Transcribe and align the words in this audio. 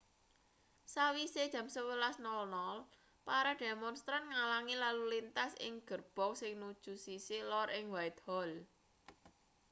sawise 0.93 1.43
jam 1.53 1.65
11.00 1.69 2.17
para 3.27 3.51
demonstran 3.63 4.23
ngalangi 4.33 4.75
lalu 4.83 5.03
lintas 5.13 5.51
ing 5.65 5.73
gerbong 5.87 6.33
sing 6.39 6.51
nuju 6.61 6.93
sisih 7.05 7.41
lor 7.51 7.67
ing 7.77 7.85
whitehall 7.95 8.51